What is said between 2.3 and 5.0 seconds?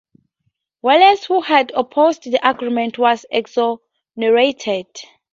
agreement, was exonerated.